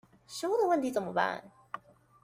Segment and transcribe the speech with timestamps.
[0.25, 1.51] 食物的問題怎麼辦？